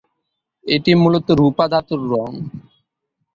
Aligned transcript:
এটি 0.65 0.91
মূলত 1.01 1.27
রূপা 1.39 1.65
ধাতুর 1.71 2.01
রঙ। 2.11 2.31